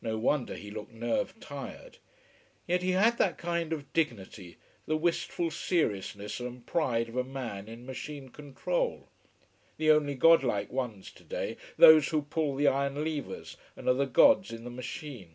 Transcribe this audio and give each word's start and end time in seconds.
No 0.00 0.16
wonder 0.16 0.54
he 0.54 0.70
looked 0.70 0.92
nerve 0.92 1.40
tired. 1.40 1.98
Yet 2.68 2.84
he 2.84 2.92
had 2.92 3.18
that 3.18 3.36
kind 3.36 3.72
of 3.72 3.92
dignity, 3.92 4.58
the 4.86 4.96
wistful 4.96 5.50
seriousness 5.50 6.38
and 6.38 6.64
pride 6.64 7.08
of 7.08 7.16
a 7.16 7.24
man 7.24 7.66
in 7.66 7.84
machine 7.84 8.28
control: 8.28 9.08
the 9.76 9.90
only 9.90 10.14
god 10.14 10.44
like 10.44 10.70
ones 10.70 11.10
today, 11.10 11.56
those 11.76 12.10
who 12.10 12.22
pull 12.22 12.54
the 12.54 12.68
iron 12.68 13.04
levers 13.04 13.56
and 13.74 13.88
are 13.88 13.94
the 13.94 14.06
gods 14.06 14.52
in 14.52 14.62
the 14.62 14.70
machine. 14.70 15.34